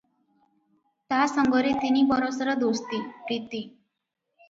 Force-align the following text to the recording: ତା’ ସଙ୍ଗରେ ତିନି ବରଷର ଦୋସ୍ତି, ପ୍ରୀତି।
ତା’ 1.13 1.19
ସଙ୍ଗରେ 1.35 1.75
ତିନି 1.85 2.03
ବରଷର 2.15 2.59
ଦୋସ୍ତି, 2.67 3.07
ପ୍ରୀତି। 3.31 3.65